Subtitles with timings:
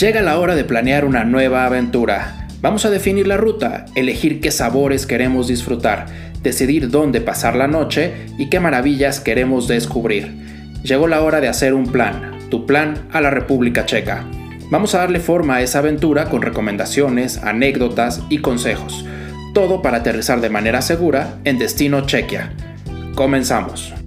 [0.00, 2.46] Llega la hora de planear una nueva aventura.
[2.62, 6.06] Vamos a definir la ruta, elegir qué sabores queremos disfrutar,
[6.42, 10.32] decidir dónde pasar la noche y qué maravillas queremos descubrir.
[10.82, 14.24] Llegó la hora de hacer un plan, tu plan a la República Checa.
[14.70, 19.04] Vamos a darle forma a esa aventura con recomendaciones, anécdotas y consejos.
[19.52, 22.54] Todo para aterrizar de manera segura en Destino Chequia.
[23.14, 23.99] Comenzamos.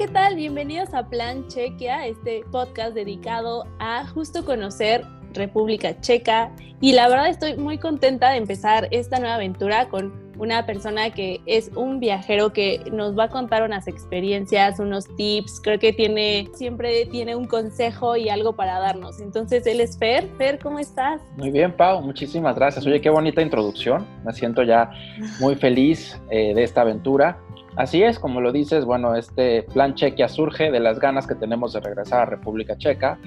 [0.00, 0.34] ¿Qué tal?
[0.34, 5.04] Bienvenidos a Plan Chequia, este podcast dedicado a justo conocer
[5.34, 6.50] República Checa.
[6.80, 11.42] Y la verdad estoy muy contenta de empezar esta nueva aventura con una persona que
[11.44, 15.60] es un viajero que nos va a contar unas experiencias, unos tips.
[15.62, 19.20] Creo que tiene, siempre tiene un consejo y algo para darnos.
[19.20, 20.26] Entonces, él es Fer.
[20.38, 21.20] Fer, ¿cómo estás?
[21.36, 22.00] Muy bien, Pau.
[22.00, 22.86] Muchísimas gracias.
[22.86, 24.06] Oye, qué bonita introducción.
[24.24, 24.90] Me siento ya
[25.40, 27.38] muy feliz eh, de esta aventura.
[27.76, 31.72] Así es, como lo dices, bueno, este plan Chequia surge de las ganas que tenemos
[31.72, 33.18] de regresar a República Checa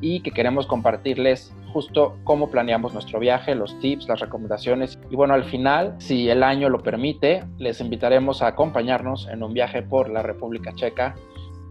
[0.00, 4.98] y que queremos compartirles justo cómo planeamos nuestro viaje, los tips, las recomendaciones.
[5.10, 9.52] Y bueno, al final, si el año lo permite, les invitaremos a acompañarnos en un
[9.52, 11.14] viaje por la República Checa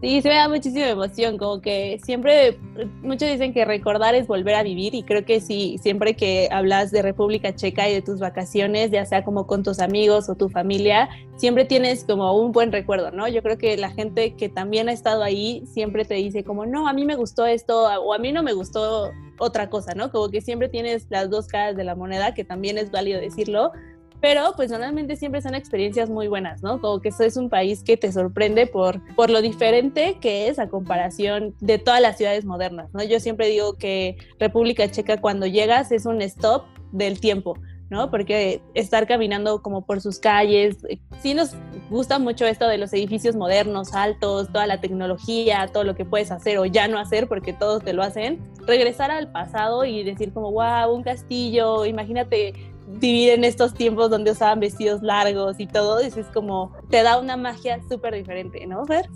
[0.00, 2.56] Sí, se me da muchísima emoción, como que siempre,
[3.02, 6.92] muchos dicen que recordar es volver a vivir y creo que sí, siempre que hablas
[6.92, 10.48] de República Checa y de tus vacaciones, ya sea como con tus amigos o tu
[10.48, 13.26] familia, siempre tienes como un buen recuerdo, ¿no?
[13.26, 16.86] Yo creo que la gente que también ha estado ahí siempre te dice como, no,
[16.86, 19.10] a mí me gustó esto o a mí no me gustó
[19.40, 20.12] otra cosa, ¿no?
[20.12, 23.72] Como que siempre tienes las dos caras de la moneda, que también es válido decirlo,
[24.20, 26.80] pero pues normalmente siempre son experiencias muy buenas, ¿no?
[26.80, 30.58] Como que eso es un país que te sorprende por, por lo diferente que es
[30.58, 33.02] a comparación de todas las ciudades modernas, ¿no?
[33.02, 37.56] Yo siempre digo que República Checa cuando llegas es un stop del tiempo,
[37.90, 38.10] ¿no?
[38.10, 40.76] Porque estar caminando como por sus calles,
[41.20, 41.54] sí nos
[41.90, 46.30] gusta mucho esto de los edificios modernos, altos, toda la tecnología, todo lo que puedes
[46.30, 48.40] hacer o ya no hacer porque todos te lo hacen.
[48.66, 52.52] Regresar al pasado y decir como, wow, un castillo, imagínate
[52.88, 57.18] vivir en estos tiempos donde usaban vestidos largos y todo, eso es como, te da
[57.18, 59.06] una magia súper diferente, ¿no, Fer?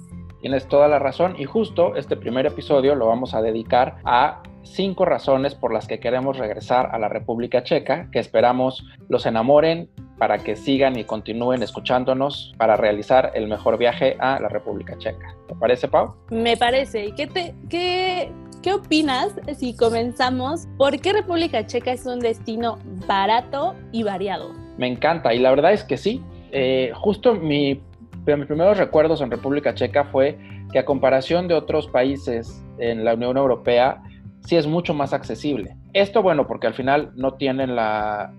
[0.41, 5.05] Tienes toda la razón y justo este primer episodio lo vamos a dedicar a cinco
[5.05, 10.39] razones por las que queremos regresar a la República Checa, que esperamos los enamoren para
[10.39, 15.35] que sigan y continúen escuchándonos para realizar el mejor viaje a la República Checa.
[15.49, 16.15] ¿Te parece, Pau?
[16.31, 17.07] Me parece.
[17.07, 20.69] ¿Y qué, te, qué, qué opinas si comenzamos?
[20.79, 24.53] ¿Por qué República Checa es un destino barato y variado?
[24.79, 26.23] Me encanta y la verdad es que sí.
[26.53, 27.81] Eh, justo mi,
[28.25, 30.39] mis primeros recuerdos en República Checa fue
[30.73, 34.03] que a comparación de otros países en la Unión Europea,
[34.41, 35.77] sí es mucho más accesible.
[35.93, 38.33] Esto, bueno, porque al final no tienen la,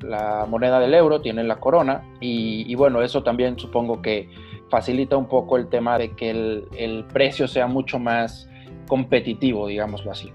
[0.50, 4.30] moneda del euro, tienen la corona, y, bueno, eso también supongo que
[4.70, 8.50] facilita un poco el tema de que el precio sea mucho más
[8.88, 10.32] competitivo, digámoslo así.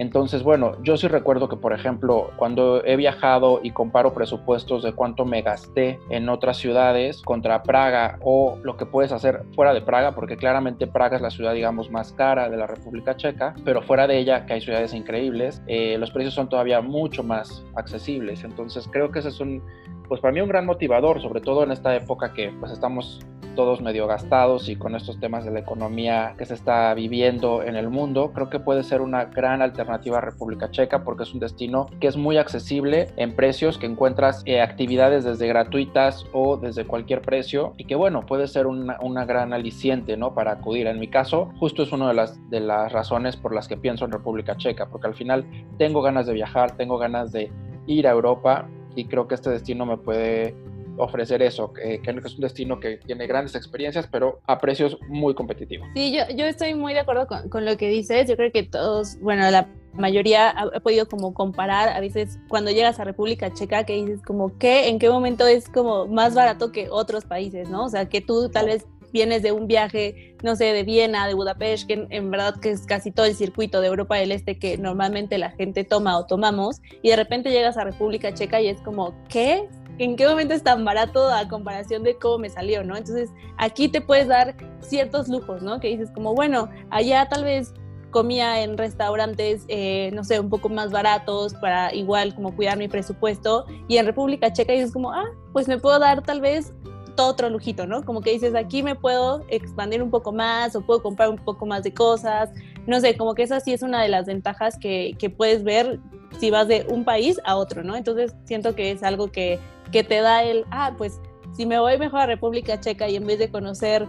[0.00, 4.94] Entonces, bueno, yo sí recuerdo que, por ejemplo, cuando he viajado y comparo presupuestos de
[4.94, 9.82] cuánto me gasté en otras ciudades contra Praga o lo que puedes hacer fuera de
[9.82, 13.82] Praga, porque claramente Praga es la ciudad, digamos, más cara de la República Checa, pero
[13.82, 18.42] fuera de ella, que hay ciudades increíbles, eh, los precios son todavía mucho más accesibles.
[18.42, 19.62] Entonces, creo que ese es un,
[20.08, 23.20] pues para mí un gran motivador, sobre todo en esta época que pues estamos
[23.54, 27.76] todos medio gastados y con estos temas de la economía que se está viviendo en
[27.76, 31.40] el mundo, creo que puede ser una gran alternativa a República Checa porque es un
[31.40, 36.84] destino que es muy accesible en precios, que encuentras eh, actividades desde gratuitas o desde
[36.84, 40.34] cualquier precio y que bueno, puede ser una, una, gran aliciente ¿no?
[40.34, 40.86] para acudir.
[40.86, 44.04] En mi caso, justo es una de las, de las razones por las que pienso
[44.04, 45.44] en República Checa, porque al final
[45.78, 47.50] tengo ganas de viajar, tengo ganas de
[47.86, 50.54] ir a Europa y creo que este destino me puede
[51.00, 55.88] ofrecer eso, que, es un destino que tiene grandes experiencias, pero a precios muy competitivos.
[55.94, 58.28] Sí, yo, yo estoy muy de acuerdo con, con lo que dices.
[58.28, 63.00] Yo creo que todos, bueno, la mayoría ha, podido como comparar a veces cuando llegas
[63.00, 66.88] a República Checa que dices como que en qué momento es como más barato que
[66.90, 67.84] otros países, ¿no?
[67.84, 71.34] O sea, que tú tal vez vienes de un viaje, no sé, de Viena, de
[71.34, 74.78] Budapest, que en, verdad que es casi todo el circuito de Europa del Este que
[74.78, 78.80] normalmente la gente toma o tomamos, y de repente llegas a República Checa y es
[78.82, 79.68] como, ¿qué?
[80.04, 82.96] En qué momento es tan barato a comparación de cómo me salió, ¿no?
[82.96, 85.78] Entonces, aquí te puedes dar ciertos lujos, ¿no?
[85.78, 87.74] Que dices como, bueno, allá tal vez
[88.10, 92.88] comía en restaurantes, eh, no sé, un poco más baratos para igual como cuidar mi
[92.88, 93.66] presupuesto.
[93.88, 96.72] Y en República Checa dices como, ah, pues me puedo dar tal vez
[97.14, 98.02] todo otro lujito, ¿no?
[98.02, 101.66] Como que dices, aquí me puedo expandir un poco más o puedo comprar un poco
[101.66, 102.50] más de cosas.
[102.86, 106.00] No sé, como que esa sí es una de las ventajas que, que puedes ver
[106.40, 107.94] si vas de un país a otro, ¿no?
[107.94, 109.60] Entonces siento que es algo que
[109.90, 111.20] que te da el, ah, pues
[111.56, 114.06] si me voy mejor a República Checa y en vez de conocer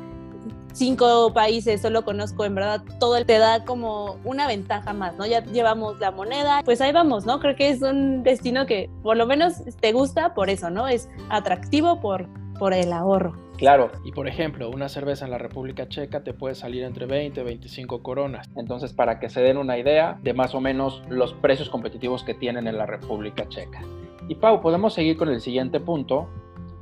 [0.73, 5.25] cinco países, solo conozco en verdad todo, te da como una ventaja más, ¿no?
[5.25, 7.39] Ya llevamos la moneda, pues ahí vamos, ¿no?
[7.39, 10.87] Creo que es un destino que por lo menos te gusta por eso, ¿no?
[10.87, 12.27] Es atractivo por,
[12.61, 13.33] por el ahorro.
[13.57, 17.41] Claro, y por ejemplo, una cerveza en la República Checa te puede salir entre 20
[17.41, 18.47] y 25 coronas.
[18.55, 22.35] Entonces, para que se den una idea de más o menos los precios competitivos que
[22.35, 23.81] tienen en la República Checa.
[24.27, 26.29] Y Pau, podemos seguir con el siguiente punto,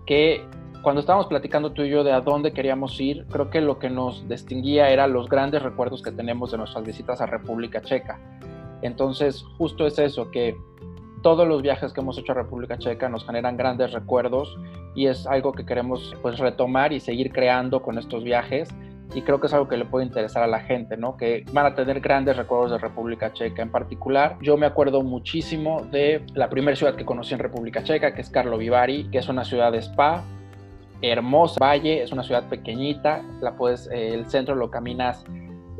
[0.05, 0.43] que
[0.81, 3.89] cuando estábamos platicando tú y yo de a dónde queríamos ir, creo que lo que
[3.89, 8.19] nos distinguía era los grandes recuerdos que tenemos de nuestras visitas a República Checa.
[8.81, 10.57] Entonces, justo es eso, que
[11.21, 14.57] todos los viajes que hemos hecho a República Checa nos generan grandes recuerdos
[14.95, 18.69] y es algo que queremos pues retomar y seguir creando con estos viajes
[19.13, 21.17] y creo que es algo que le puede interesar a la gente, ¿no?
[21.17, 23.63] Que van a tener grandes recuerdos de República Checa.
[23.63, 28.13] En particular, yo me acuerdo muchísimo de la primera ciudad que conocí en República Checa,
[28.13, 30.23] que es Karlovy Vary, que es una ciudad de spa,
[31.01, 35.23] hermosa, valle, es una ciudad pequeñita, la puedes, eh, el centro lo caminas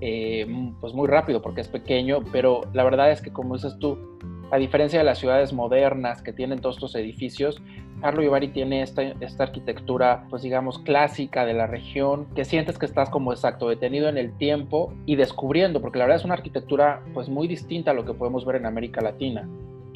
[0.01, 0.47] eh,
[0.79, 4.17] pues muy rápido porque es pequeño, pero la verdad es que como dices tú,
[4.51, 7.61] a diferencia de las ciudades modernas que tienen todos estos edificios,
[8.01, 12.85] Carlo Ibarri tiene esta, esta, arquitectura, pues digamos, clásica de la región, que sientes que
[12.85, 17.01] estás como exacto, detenido en el tiempo y descubriendo, porque la verdad es una arquitectura
[17.13, 19.47] pues muy distinta a lo que podemos ver en América Latina.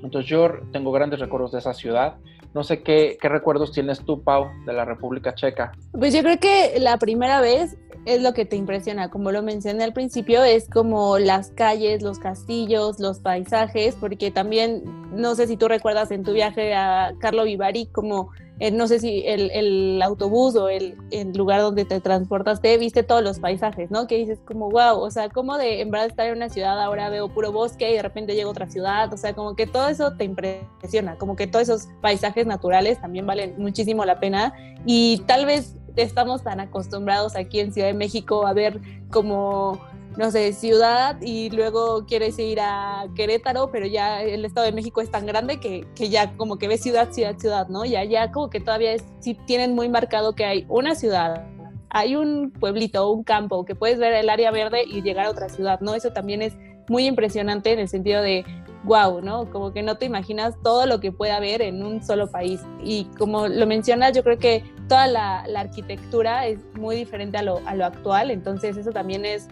[0.04, 2.16] Entonces yo tengo grandes recuerdos de esa ciudad.
[2.54, 5.72] No sé qué, qué recuerdos tienes tú, Pau, de la República Checa.
[5.94, 9.84] Pues yo creo que la primera vez es lo que te impresiona, como lo mencioné
[9.84, 14.84] al principio, es como las calles, los castillos, los paisajes, porque también,
[15.14, 19.00] no sé si tú recuerdas en tu viaje a Carlo Vivari, como, eh, no sé
[19.00, 23.90] si el, el autobús o el, el, lugar donde te transportaste, viste todos los paisajes,
[23.90, 24.06] ¿no?
[24.06, 27.10] Que dices como, wow, o sea, como de en verdad estar en una ciudad, ahora
[27.10, 29.88] veo puro bosque y de repente llego a otra ciudad, o sea, como que todo
[29.88, 34.54] eso te impresiona, como que todos esos paisajes naturales también valen muchísimo la pena
[34.86, 38.80] y tal vez estamos tan acostumbrados aquí en Ciudad de México a ver
[39.12, 39.80] como,
[40.18, 45.02] no sé, ciudad y luego quieres ir a Querétaro, pero ya el Estado de México
[45.02, 47.86] es tan grande que, que ya como que ves ciudad, ciudad, ciudad, ¿no?
[47.86, 51.48] Ya, ya como que todavía es, sí tienen muy marcado que hay una ciudad,
[51.90, 55.50] hay un pueblito, un campo, que puedes ver el área verde y llegar a otra
[55.50, 55.94] ciudad, ¿no?
[55.94, 56.54] Eso también es
[56.90, 58.44] muy impresionante en el sentido de
[58.84, 59.50] wow, ¿no?
[59.50, 62.62] Como que no te imaginas todo lo que puede haber en un solo país.
[62.84, 67.44] Y como lo mencionas, yo creo que toda la, la arquitectura es muy diferente a
[67.44, 69.48] lo, a lo, actual, entonces eso también es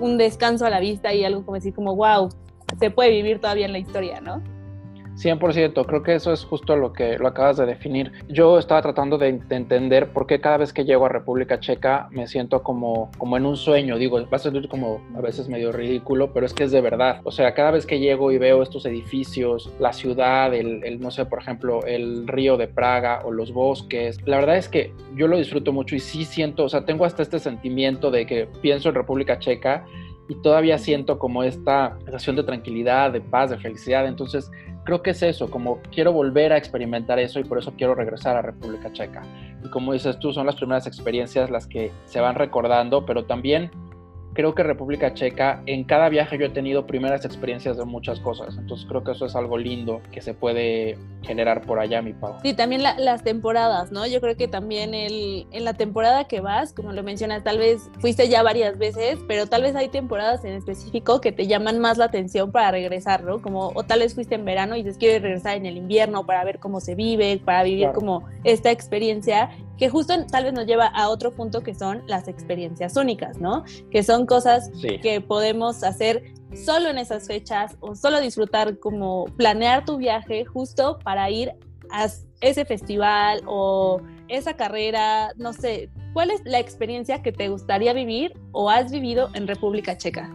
[0.00, 2.28] un descanso a la vista y algo como decir como, wow,
[2.78, 4.42] se puede vivir todavía en la historia, ¿no?
[5.16, 8.12] 100%, creo que eso es justo lo que lo acabas de definir.
[8.28, 12.08] Yo estaba tratando de, de, entender por qué cada vez que llego a República Checa
[12.10, 13.96] me siento como, como en un sueño.
[13.96, 17.20] Digo, va a ser como a veces medio ridículo, pero es que es de verdad.
[17.24, 21.10] O sea, cada vez que llego y veo estos edificios, la ciudad, el, el no
[21.10, 25.28] sé, por ejemplo, el río de Praga o los bosques, la verdad es que yo
[25.28, 28.88] lo disfruto mucho y sí siento, o sea, tengo hasta este sentimiento de que pienso
[28.88, 29.84] en República Checa
[30.28, 34.06] y todavía siento como esta sensación de tranquilidad, de paz, de felicidad.
[34.06, 34.50] Entonces,
[34.84, 38.36] creo que es eso, como quiero volver a experimentar eso y por eso quiero regresar
[38.36, 39.22] a República Checa.
[39.64, 43.70] Y como dices tú, son las primeras experiencias las que se van recordando, pero también
[44.34, 48.56] creo que República Checa, en cada viaje yo he tenido primeras experiencias de muchas cosas,
[48.58, 52.36] entonces creo que eso es algo lindo que se puede generar por allá, mi Pau.
[52.42, 54.06] Sí, también la, las temporadas, ¿no?
[54.06, 57.90] Yo creo que también el, en la temporada que vas, como lo mencionas, tal vez
[58.00, 61.96] fuiste ya varias veces, pero tal vez hay temporadas en específico que te llaman más
[61.96, 63.40] la atención para regresar, ¿no?
[63.40, 66.44] Como, o tal vez fuiste en verano y dices, quieres regresar en el invierno para
[66.44, 67.98] ver cómo se vive, para vivir claro.
[67.98, 72.28] como esta experiencia que justo tal vez nos lleva a otro punto que son las
[72.28, 73.64] experiencias únicas, ¿no?
[73.90, 74.98] Que son cosas sí.
[75.00, 80.98] que podemos hacer solo en esas fechas o solo disfrutar como planear tu viaje justo
[81.02, 81.52] para ir
[81.90, 82.08] a
[82.40, 88.32] ese festival o esa carrera, no sé, ¿cuál es la experiencia que te gustaría vivir
[88.52, 90.30] o has vivido en República Checa?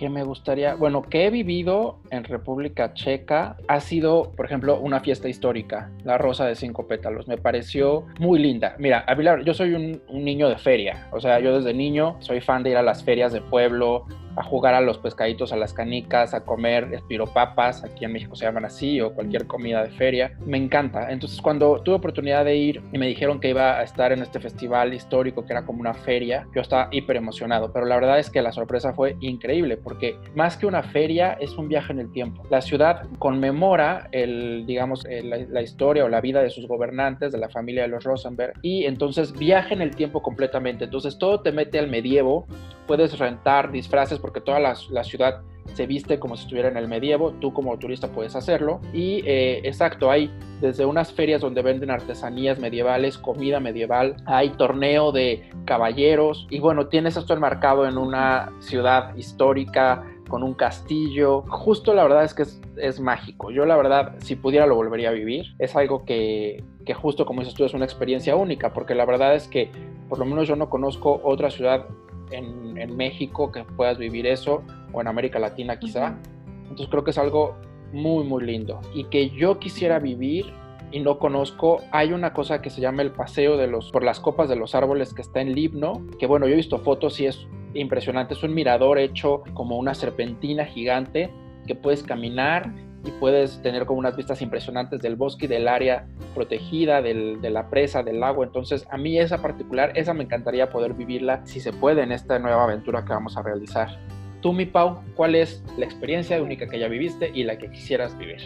[0.00, 5.00] Que me gustaría, bueno, que he vivido en República Checa ha sido, por ejemplo, una
[5.00, 7.28] fiesta histórica, la Rosa de Cinco Pétalos.
[7.28, 8.74] Me pareció muy linda.
[8.78, 9.04] Mira,
[9.44, 12.78] yo soy un niño de feria, o sea, yo desde niño soy fan de ir
[12.78, 14.06] a las ferias de pueblo,
[14.36, 18.44] a jugar a los pescaditos, a las canicas, a comer espiropapas, aquí en México se
[18.44, 20.32] llaman así, o cualquier comida de feria.
[20.46, 21.10] Me encanta.
[21.10, 24.40] Entonces, cuando tuve oportunidad de ir y me dijeron que iba a estar en este
[24.40, 27.72] festival histórico, que era como una feria, yo estaba hiper emocionado.
[27.72, 31.56] Pero la verdad es que la sorpresa fue increíble, porque más que una feria, es
[31.56, 32.42] un viaje en el tiempo.
[32.50, 37.32] La ciudad conmemora el, digamos, el, la, la historia o la vida de sus gobernantes,
[37.32, 40.84] de la familia de los Rosenberg, y entonces viaja en el tiempo completamente.
[40.84, 42.46] Entonces, todo te mete al medievo,
[42.86, 45.40] puedes rentar disfraces porque toda la, la, ciudad
[45.74, 48.80] se viste como si estuviera en el medievo, tú como turista puedes hacerlo.
[48.92, 55.10] Y eh, exacto, hay desde unas ferias donde venden artesanías medievales, comida medieval, hay torneo
[55.10, 61.42] de caballeros y bueno, tienes esto enmarcado en una ciudad histórica con un castillo.
[61.48, 62.44] Justo la verdad es que
[62.76, 63.50] es, mágico.
[63.50, 65.46] Yo la verdad, si pudiera, lo volvería a vivir.
[65.58, 69.34] Es algo que, que justo como dices tú, es una experiencia única, porque la verdad
[69.34, 69.72] es que
[70.08, 71.86] por lo menos yo no conozco otra ciudad
[72.30, 76.16] en, en México que puedas vivir eso, o en América Latina quizá.
[76.62, 77.56] Entonces creo que es algo
[77.92, 78.80] muy, muy lindo.
[78.94, 80.52] Y que yo quisiera vivir
[80.92, 84.18] y no conozco, hay una cosa que se llama el paseo de los, por las
[84.18, 87.26] copas de los árboles que está en Libno, que bueno, yo he visto fotos y
[87.26, 91.30] es impresionante, es un mirador hecho como una serpentina gigante
[91.66, 96.06] que puedes caminar y puedes tener como unas vistas impresionantes del bosque y del área
[96.34, 98.44] protegida, del, de la presa, del lago.
[98.44, 102.38] Entonces, a mí esa particular, esa me encantaría poder vivirla si se puede en esta
[102.38, 103.98] nueva aventura que vamos a realizar.
[104.40, 108.16] Tú, mi Pau, ¿cuál es la experiencia única que ya viviste y la que quisieras
[108.16, 108.40] vivir?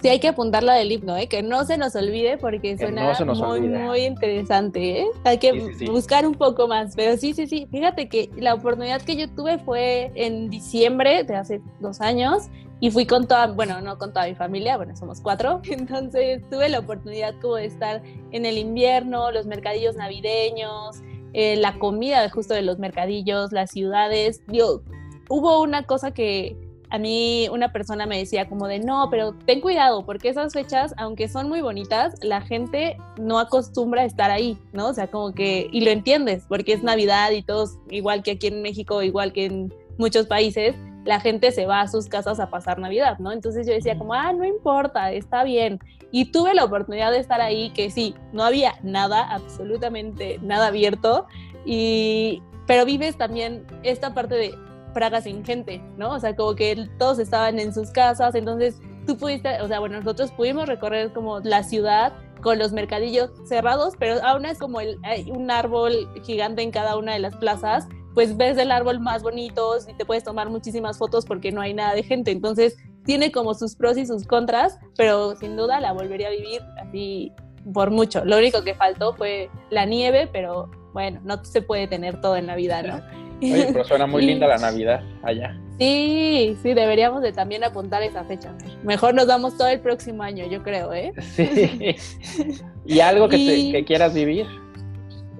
[0.00, 1.26] Sí, hay que apuntar la del himno, ¿eh?
[1.26, 5.02] que no se nos olvide porque suena muy, muy interesante.
[5.02, 5.06] ¿eh?
[5.24, 5.52] Hay que
[5.90, 7.68] buscar un poco más, pero sí, sí, sí.
[7.70, 12.48] Fíjate que la oportunidad que yo tuve fue en diciembre de hace dos años
[12.80, 16.68] y fui con toda, bueno, no con toda mi familia, bueno, somos cuatro, entonces tuve
[16.68, 22.54] la oportunidad como de estar en el invierno, los mercadillos navideños, eh, la comida justo
[22.54, 24.42] de los mercadillos, las ciudades.
[24.48, 24.82] Yo,
[25.28, 26.56] hubo una cosa que
[26.88, 30.92] a mí una persona me decía como de, no, pero ten cuidado, porque esas fechas,
[30.96, 34.88] aunque son muy bonitas, la gente no acostumbra a estar ahí, ¿no?
[34.88, 38.48] O sea, como que, y lo entiendes, porque es Navidad y todos, igual que aquí
[38.48, 42.50] en México, igual que en muchos países, la gente se va a sus casas a
[42.50, 43.32] pasar Navidad, ¿no?
[43.32, 45.80] Entonces yo decía como, ah, no importa, está bien.
[46.10, 51.26] Y tuve la oportunidad de estar ahí, que sí, no había nada, absolutamente nada abierto,
[51.64, 54.54] y, pero vives también esta parte de,
[54.92, 56.12] Praga sin gente, ¿no?
[56.12, 59.98] O sea, como que todos estaban en sus casas, entonces tú pudiste, o sea, bueno,
[59.98, 64.98] nosotros pudimos recorrer como la ciudad con los mercadillos cerrados, pero aún es como el,
[65.02, 65.92] hay un árbol
[66.24, 70.04] gigante en cada una de las plazas, pues ves el árbol más bonito y te
[70.04, 72.30] puedes tomar muchísimas fotos porque no hay nada de gente.
[72.30, 76.60] Entonces, tiene como sus pros y sus contras, pero sin duda la volvería a vivir
[76.80, 77.32] así
[77.72, 78.24] por mucho.
[78.24, 82.46] Lo único que faltó fue la nieve, pero bueno, no se puede tener todo en
[82.46, 83.00] la vida, ¿no?
[83.42, 85.58] Oye, pero suena muy linda la Navidad allá.
[85.78, 88.54] Sí, sí, deberíamos de también apuntar esa fecha.
[88.84, 91.12] Mejor nos damos todo el próximo año, yo creo, ¿eh?
[91.34, 91.96] Sí.
[92.84, 94.46] ¿Y algo que, que quieras vivir?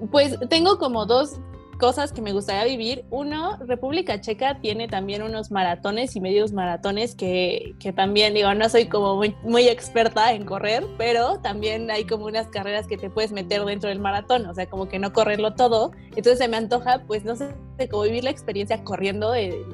[0.09, 1.39] Pues tengo como dos
[1.81, 3.05] cosas que me gustaría vivir.
[3.09, 8.69] Uno, República Checa tiene también unos maratones y medios maratones que, que también, digo, no
[8.69, 13.09] soy como muy, muy, experta en correr, pero también hay como unas carreras que te
[13.09, 15.91] puedes meter dentro del maratón, o sea, como que no correrlo todo.
[16.09, 17.47] Entonces se me antoja, pues, no sé,
[17.89, 19.33] cómo vivir la experiencia corriendo,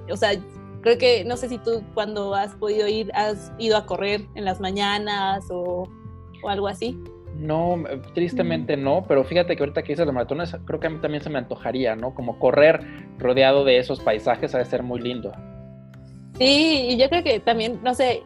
[0.09, 0.31] o sea,
[0.83, 4.45] creo que, no sé si tú cuando has podido ir, has ido a correr en
[4.45, 5.89] las mañanas o,
[6.41, 6.97] o algo así.
[7.37, 7.83] No,
[8.15, 11.23] tristemente no, pero fíjate que ahorita que dices de maratones, creo que a mí también
[11.23, 12.15] se me antojaría, ¿no?
[12.15, 12.81] Como correr
[13.19, 15.31] rodeado de esos paisajes ha de ser muy lindo.
[16.37, 18.21] Sí, y yo creo que también, no sé,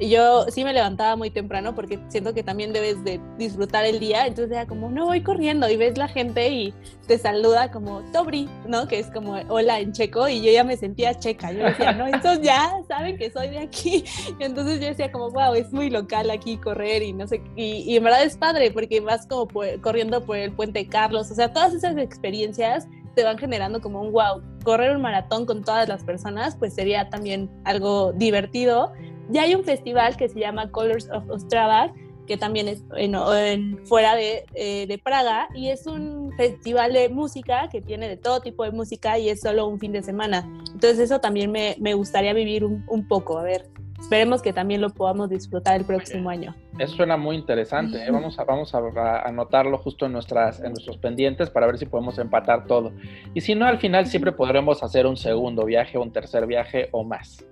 [0.00, 4.26] yo sí me levantaba muy temprano porque siento que también debes de disfrutar el día,
[4.26, 6.74] entonces era como, no voy corriendo y ves la gente y
[7.06, 8.88] te saluda como Tobri, ¿no?
[8.88, 12.08] Que es como hola en checo y yo ya me sentía checa, yo decía, no,
[12.08, 14.04] estos ya saben que soy de aquí,
[14.40, 17.84] y entonces yo decía como, wow, es muy local aquí correr y no sé, y,
[17.86, 19.48] y en verdad es padre porque vas como
[19.80, 24.12] corriendo por el puente Carlos, o sea, todas esas experiencias te van generando como un
[24.12, 24.42] wow.
[24.64, 28.92] Correr un maratón con todas las personas, pues sería también algo divertido.
[29.30, 31.92] Ya hay un festival que se llama Colors of Ostrava,
[32.26, 37.68] que también es en, fuera de, eh, de, Praga, y es un festival de música
[37.68, 40.48] que tiene de todo tipo de música y es solo un fin de semana.
[40.72, 43.68] Entonces eso también me, me gustaría vivir un, un poco, a ver
[44.02, 46.54] esperemos que también lo podamos disfrutar el próximo año.
[46.78, 48.04] Eso suena muy interesante.
[48.04, 48.10] ¿eh?
[48.10, 52.18] Vamos, a, vamos a, anotarlo justo en, nuestras, en nuestros pendientes para ver si podemos
[52.18, 52.92] empatar todo.
[53.32, 57.04] Y si no, al final siempre podremos hacer un segundo viaje, un tercer viaje o
[57.04, 57.46] más.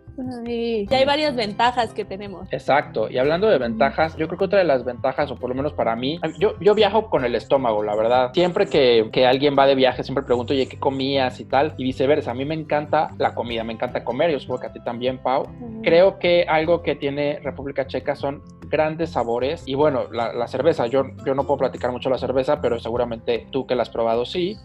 [0.45, 2.53] Sí, ya hay varias ventajas que tenemos.
[2.53, 5.55] Exacto, y hablando de ventajas, yo creo que otra de las ventajas, o por lo
[5.55, 8.31] menos para mí, yo, yo viajo con el estómago, la verdad.
[8.35, 11.75] Siempre que, que alguien va de viaje, siempre pregunto, oye, ¿qué comías y tal?
[11.79, 14.73] Y viceversa, a mí me encanta la comida, me encanta comer, yo supongo que a
[14.73, 15.47] ti también, Pau.
[15.83, 19.63] Creo que algo que tiene República Checa son grandes sabores.
[19.67, 23.47] Y bueno, la, la cerveza, yo, yo no puedo platicar mucho la cerveza, pero seguramente
[23.51, 24.57] tú que la has probado sí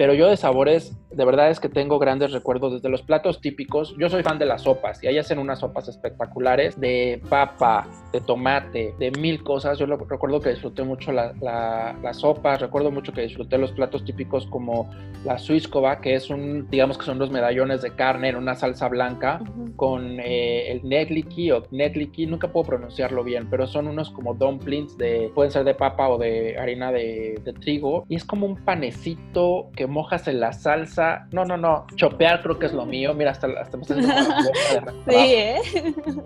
[0.00, 3.94] pero yo de sabores, de verdad es que tengo grandes recuerdos desde los platos típicos.
[3.98, 8.22] Yo soy fan de las sopas y ahí hacen unas sopas espectaculares de papa, de
[8.22, 9.78] tomate, de mil cosas.
[9.78, 14.46] Yo recuerdo que disfruté mucho las la, sopas, recuerdo mucho que disfruté los platos típicos
[14.46, 14.88] como
[15.22, 18.88] la suiskova, que es un, digamos que son los medallones de carne en una salsa
[18.88, 19.42] blanca,
[19.76, 24.96] con eh, el negliki o negliki, nunca puedo pronunciarlo bien, pero son unos como dumplings
[24.96, 28.56] de, pueden ser de papa o de harina de, de trigo, y es como un
[28.64, 31.26] panecito que mojas en la salsa.
[31.32, 33.12] No, no, no, chopear creo que es lo mío.
[33.14, 34.02] Mira, hasta, hasta me estoy
[35.08, 35.60] Sí, ¿eh?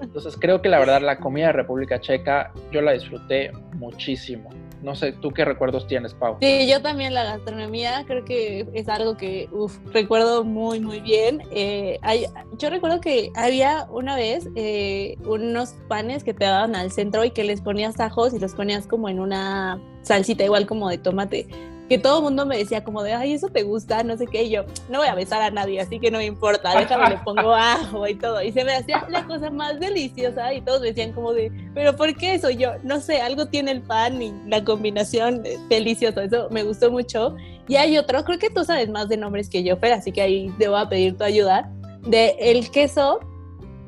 [0.01, 4.51] Entonces creo que la verdad la comida de República Checa yo la disfruté muchísimo.
[4.85, 6.37] No sé, ¿tú qué recuerdos tienes, Pau?
[6.43, 9.49] Sí, yo también la gastronomía creo que es algo que
[9.95, 11.41] recuerdo muy, muy bien.
[11.53, 12.27] Eh, hay,
[12.59, 17.31] yo recuerdo que había una vez eh, unos panes que te daban al centro y
[17.31, 21.49] que les ponías ajos y los ponías como en una salsita igual como de tomate
[21.95, 24.43] que todo el mundo me decía como de, ay, eso te gusta, no sé qué,
[24.43, 27.19] y yo, no voy a besar a nadie, así que no me importa, déjame, le
[27.19, 30.89] pongo ajo y todo, y se me hacía la cosa más deliciosa, y todos me
[30.89, 32.51] decían como de, pero ¿por qué eso?
[32.51, 37.37] Yo, no sé, algo tiene el pan y la combinación deliciosa, eso me gustó mucho,
[37.69, 40.21] y hay otro, creo que tú sabes más de nombres que yo, pero así que
[40.21, 41.71] ahí debo a pedir tu ayuda,
[42.03, 43.21] de el queso,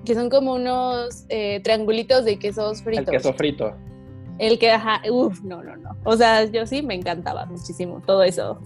[0.04, 3.08] que son como unos eh, triangulitos de quesos fritos.
[3.08, 3.74] El queso frito.
[4.38, 5.90] El que, ajá, uff, no, no, no.
[6.04, 8.60] O sea, yo sí me encantaba muchísimo todo eso.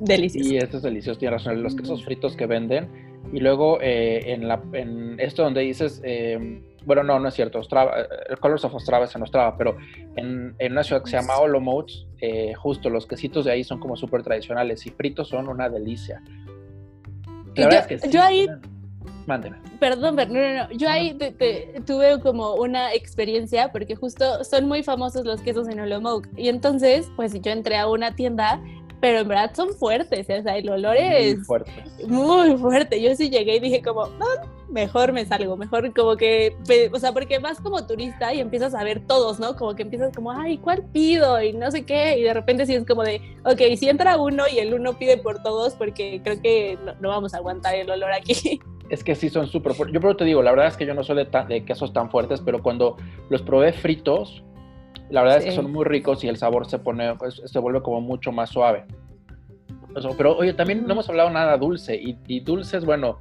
[0.00, 0.52] Delicioso.
[0.52, 1.62] Y esto es delicioso, tienes razón.
[1.62, 2.88] Los quesos fritos que venden.
[3.32, 7.58] Y luego eh, en, la, en esto donde dices, eh, bueno, no, no es cierto,
[7.58, 7.94] Ostrava,
[8.28, 9.76] el Colors of Ostrava es en Ostrava, pero
[10.16, 11.90] en, en una ciudad que se llama Olomouc,
[12.20, 16.22] eh, justo los quesitos de ahí son como súper tradicionales y fritos son una delicia.
[17.56, 18.46] La verdad es que yo ahí
[19.26, 19.56] Mándeme.
[19.80, 20.70] Perdón, no, no, no.
[20.72, 21.16] Yo ahí
[21.86, 26.28] tuve como una experiencia porque justo son muy famosos los quesos en Olomouc.
[26.36, 28.60] Y entonces, pues yo entré a una tienda,
[29.00, 30.28] pero en verdad son fuertes.
[30.28, 30.40] ¿eh?
[30.40, 31.84] O sea, el olor es muy fuerte.
[32.06, 33.00] Muy fuerte.
[33.00, 34.08] Yo sí llegué y dije como,
[34.74, 36.56] mejor me salgo, mejor como que,
[36.92, 39.56] o sea, porque vas como turista y empiezas a ver todos, ¿no?
[39.56, 41.40] Como que empiezas como, ay, ¿cuál pido?
[41.40, 44.44] Y no sé qué, y de repente sí es como de, ok, si entra uno
[44.52, 48.12] y el uno pide por todos, porque creo que no vamos a aguantar el olor
[48.12, 48.60] aquí.
[48.94, 49.92] es que sí son súper fuertes.
[49.94, 52.40] Yo pero te digo, la verdad es que yo no soy de, quesos tan fuertes,
[52.40, 52.96] pero cuando
[53.28, 54.42] los probé fritos,
[55.10, 57.82] la verdad es que son muy ricos y el sabor se pone, pues, se vuelve
[57.82, 58.84] como mucho más suave.
[60.16, 63.18] Pero oye, también no hemos hablado nada dulce y, y dulces, bueno,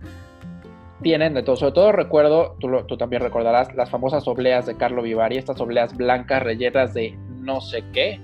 [1.04, 1.56] tienen de todo.
[1.56, 5.96] Sobre todo recuerdo, tú, tú, también recordarás, las famosas obleas de Carlo Vivari, estas obleas
[5.96, 8.20] blancas rellenas de no sé qué,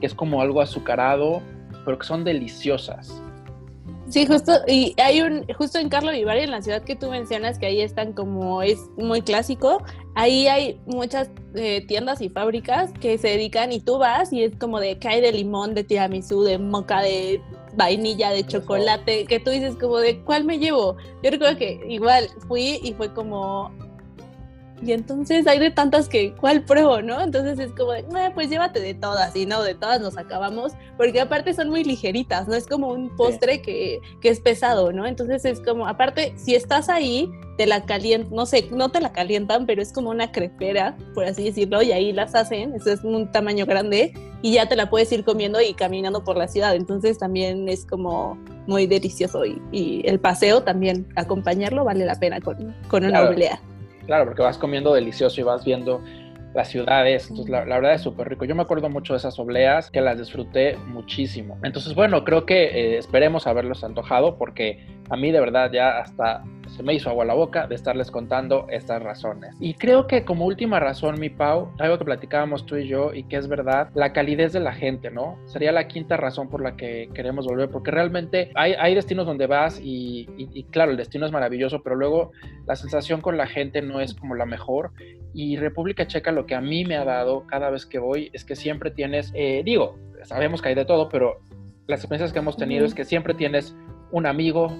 [0.00, 1.42] que es como algo azucarado,
[1.84, 3.22] pero que son deliciosas.
[4.08, 7.58] Sí, justo, y hay un, justo en Carlo Vivari, en la ciudad que tú mencionas,
[7.58, 9.82] que ahí están como, es muy clásico,
[10.14, 14.54] ahí hay muchas eh, tiendas y fábricas que se dedican y tú vas y es
[14.56, 17.40] como de cae de limón, de tiramisú, de moca, de
[17.76, 20.96] vainilla, de chocolate, que tú dices como de cuál me llevo.
[21.22, 23.72] Yo recuerdo que igual fui y fue como,
[24.84, 27.20] y entonces hay de tantas que, ¿cuál pruebo, no?
[27.20, 31.20] Entonces es como de, pues llévate de todas, y no, de todas nos acabamos, porque
[31.20, 32.54] aparte son muy ligeritas, ¿no?
[32.54, 35.06] Es como un postre que, que, es pesado, ¿no?
[35.06, 39.12] Entonces es como, aparte, si estás ahí, te la calientan, no sé, no te la
[39.12, 43.02] calientan, pero es como una crepera, por así decirlo, y ahí las hacen, eso es
[43.04, 46.74] un tamaño grande, y ya te la puedes ir comiendo y caminando por la ciudad,
[46.74, 52.40] entonces también es como muy delicioso, y, y el paseo también, acompañarlo vale la pena
[52.40, 53.60] con, con una oblea.
[54.06, 56.02] Claro, porque vas comiendo delicioso y vas viendo
[56.54, 57.28] las ciudades.
[57.28, 58.44] Entonces, la, verdad es súper rico.
[58.44, 61.58] Yo me acuerdo mucho de esas obleas que las disfruté muchísimo.
[61.62, 66.44] Entonces, bueno, creo que eh, esperemos haberlos antojado porque a mí de verdad ya hasta
[66.68, 69.54] se me hizo agua la boca de estarles contando estas razones.
[69.60, 73.24] Y creo que como última razón, mi Pau, algo que platicábamos tú y yo y
[73.24, 75.38] que es verdad, la calidez de la gente, ¿no?
[75.46, 79.46] Sería la quinta razón por la que queremos volver, porque realmente hay, hay destinos donde
[79.46, 82.32] vas y, y, claro, el destino es maravilloso, pero luego
[82.66, 84.92] la sensación con la gente no es como la mejor.
[85.32, 88.44] Y República Checa lo que a mí me ha dado cada vez que voy es
[88.44, 91.40] que siempre tienes, eh, digo, sabemos que hay de todo, pero
[91.86, 93.76] las experiencias que hemos tenido es que siempre tienes
[94.10, 94.74] un amigo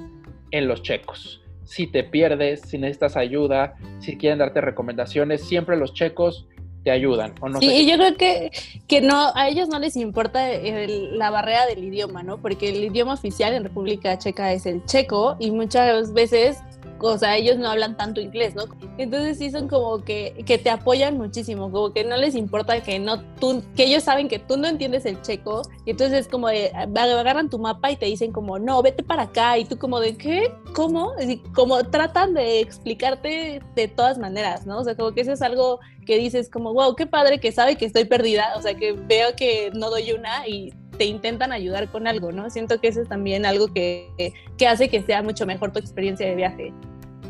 [0.50, 5.94] en los checos si te pierdes, si necesitas ayuda, si quieren darte recomendaciones, siempre los
[5.94, 6.46] checos
[6.84, 7.34] te ayudan.
[7.40, 8.50] ¿o no sí, y yo creo que,
[8.86, 12.38] que no, a ellos no les importa la barrera del idioma, ¿no?
[12.38, 16.58] Porque el idioma oficial en República Checa es el checo y muchas veces
[17.08, 18.64] o sea, ellos no hablan tanto inglés, ¿no?
[18.98, 22.98] Entonces sí son como que, que te apoyan muchísimo, como que no les importa que
[22.98, 26.48] no tú, que ellos saben que tú no entiendes el checo, y entonces es como
[26.48, 30.00] de, agarran tu mapa y te dicen como, no, vete para acá, y tú como
[30.00, 30.52] de, ¿qué?
[30.74, 31.12] ¿Cómo?
[31.20, 34.78] Y como tratan de explicarte de todas maneras, ¿no?
[34.78, 37.76] O sea, como que eso es algo que dices como, wow, qué padre que sabe
[37.76, 41.90] que estoy perdida, o sea, que veo que no doy una y te intentan ayudar
[41.90, 42.50] con algo, ¿no?
[42.50, 46.26] Siento que eso es también algo que, que hace que sea mucho mejor tu experiencia
[46.26, 46.72] de viaje.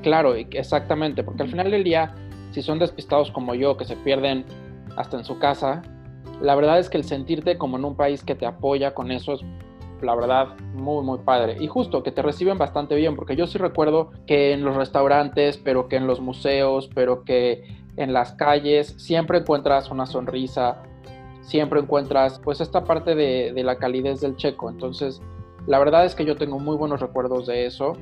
[0.04, 2.14] Claro, exactamente, porque al final del día,
[2.50, 4.44] si son despistados como yo, que se pierden
[4.98, 5.80] hasta en su casa,
[6.42, 9.32] la verdad es que el sentirte como en un país que te apoya con eso
[9.32, 9.40] es
[10.02, 11.56] la verdad, muy, muy padre.
[11.58, 15.56] Y justo que te reciben bastante bien, porque yo sí recuerdo que en los restaurantes,
[15.56, 17.64] pero que en los museos, pero que
[17.96, 20.82] en las calles, siempre encuentras una sonrisa,
[21.40, 24.68] siempre encuentras pues esta parte de, de la calidez del checo.
[24.68, 25.22] Entonces,
[25.66, 27.96] la verdad es que yo tengo muy buenos recuerdos de eso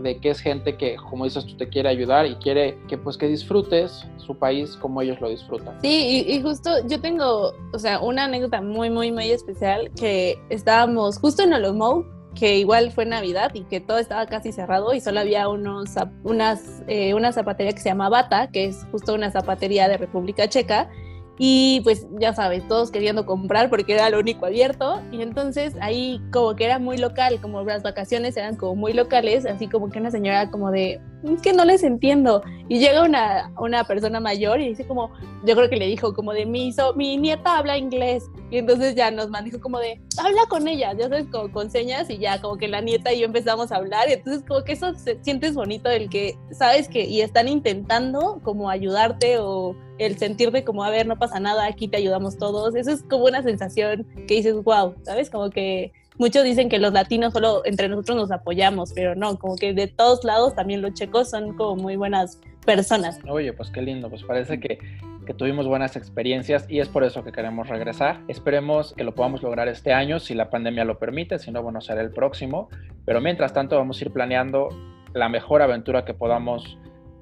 [0.00, 3.16] de que es gente que, como dices tú, te quiere ayudar y quiere que pues
[3.16, 5.78] que disfrutes su país como ellos lo disfrutan.
[5.82, 11.18] Sí, y, justo yo tengo, o sea, una anécdota muy, muy, muy especial que estábamos
[11.18, 12.04] justo en Olomou,
[12.34, 16.82] que igual fue Navidad y que todo estaba casi cerrado y solo había unos, unas,
[16.86, 20.90] eh, una zapatería que se llama Bata, que es justo una zapatería de República Checa,
[21.38, 25.02] y pues ya sabes, todos queriendo comprar porque era lo único abierto.
[25.12, 29.44] Y entonces ahí como que era muy local, como las vacaciones eran como muy locales,
[29.44, 32.42] así como que una señora como de, es que no les entiendo.
[32.68, 35.10] Y llega una, una persona mayor y dice como,
[35.44, 38.24] yo creo que le dijo como de, mi, mi nieta habla inglés.
[38.50, 42.08] Y entonces ya nos dijo como de, habla con ella, ya sabes, como con señas
[42.10, 44.08] y ya como que la nieta y yo empezamos a hablar.
[44.08, 48.40] Y entonces como que eso se sientes bonito, el que sabes que y están intentando
[48.42, 52.74] como ayudarte o el sentirte como, a ver, no pasa nada, aquí te ayudamos todos.
[52.74, 55.30] Eso es como una sensación que dices, wow, ¿sabes?
[55.30, 59.56] Como que muchos dicen que los latinos solo entre nosotros nos apoyamos, pero no, como
[59.56, 63.20] que de todos lados también los checos son como muy buenas personas.
[63.28, 64.78] Oye, pues qué lindo, pues parece que,
[65.26, 68.20] que tuvimos buenas experiencias y es por eso que queremos regresar.
[68.28, 71.80] Esperemos que lo podamos lograr este año, si la pandemia lo permite, si no, bueno,
[71.80, 72.68] será el próximo,
[73.04, 74.68] pero mientras tanto vamos a ir planeando
[75.14, 76.78] la mejor aventura que podamos,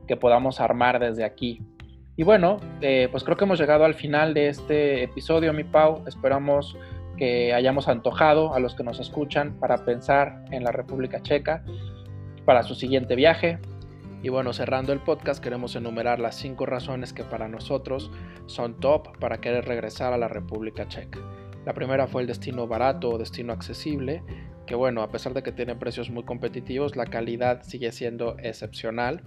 [0.09, 1.63] que podamos armar desde aquí.
[2.17, 6.05] Y bueno, eh, pues creo que hemos llegado al final de este episodio, mi Pau.
[6.07, 6.77] Esperamos
[7.17, 11.65] que hayamos antojado a los que nos escuchan para pensar en la República Checa
[12.45, 13.59] para su siguiente viaje.
[14.23, 18.11] Y bueno, cerrando el podcast, queremos enumerar las cinco razones que para nosotros
[18.47, 21.21] son top para querer regresar a la República Checa.
[21.67, 24.23] La primera fue el destino barato o destino accesible,
[24.67, 29.23] que bueno, a pesar de que tiene precios muy competitivos, la calidad sigue siendo excepcional.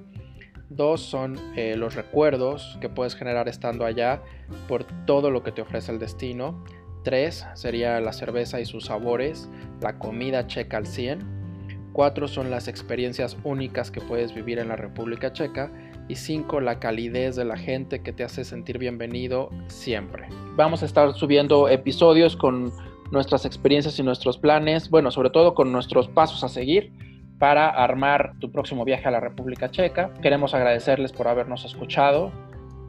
[0.69, 4.21] Dos son eh, los recuerdos que puedes generar estando allá
[4.67, 6.63] por todo lo que te ofrece el destino.
[7.07, 11.89] Tres sería la cerveza y sus sabores, la comida checa al 100.
[11.93, 15.71] Cuatro son las experiencias únicas que puedes vivir en la República Checa.
[16.09, 20.27] Y cinco, la calidez de la gente que te hace sentir bienvenido siempre.
[20.57, 22.73] Vamos a estar subiendo episodios con
[23.09, 26.91] nuestras experiencias y nuestros planes, bueno, sobre todo con nuestros pasos a seguir
[27.39, 30.11] para armar tu próximo viaje a la República Checa.
[30.21, 32.33] Queremos agradecerles por habernos escuchado.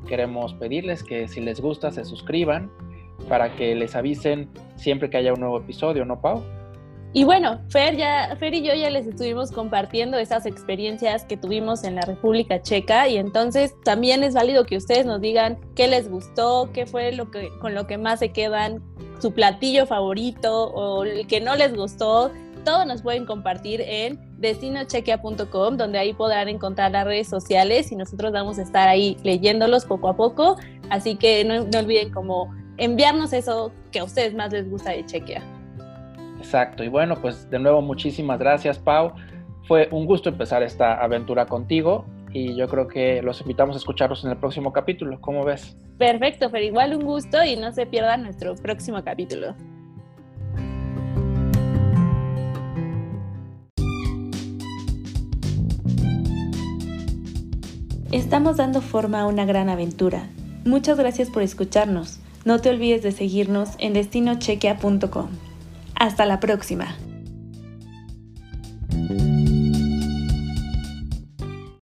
[0.09, 2.69] Queremos pedirles que si les gusta se suscriban
[3.29, 6.43] para que les avisen siempre que haya un nuevo episodio, ¿no, Pau?
[7.15, 11.85] Y bueno, Fer, ya, Fer y yo ya les estuvimos compartiendo esas experiencias que tuvimos
[11.85, 16.11] en la República Checa y entonces también es válido que ustedes nos digan qué les
[16.11, 18.83] gustó, qué fue lo que, con lo que más se quedan,
[19.21, 22.31] su platillo favorito o el que no les gustó.
[22.65, 28.33] Todo nos pueden compartir en destinochequia.com, donde ahí podrán encontrar las redes sociales y nosotros
[28.33, 30.57] vamos a estar ahí leyéndolos poco a poco.
[30.91, 35.05] Así que no, no olviden como enviarnos eso que a ustedes más les gusta de
[35.05, 35.43] Chequia.
[36.39, 39.13] Exacto, y bueno, pues de nuevo muchísimas gracias Pau.
[39.67, 44.25] Fue un gusto empezar esta aventura contigo y yo creo que los invitamos a escucharlos
[44.25, 45.21] en el próximo capítulo.
[45.21, 45.77] ¿Cómo ves?
[45.99, 49.55] Perfecto, pero igual un gusto y no se pierdan nuestro próximo capítulo.
[58.13, 60.29] Estamos dando forma a una gran aventura.
[60.65, 62.21] Muchas gracias por escucharnos.
[62.49, 65.29] No te olvides de seguirnos en destinochequea.com.
[65.95, 66.97] Hasta la próxima.